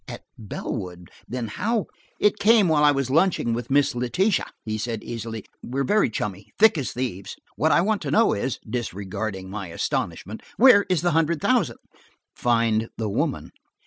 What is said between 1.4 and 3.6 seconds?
how–" "It came while I was lunching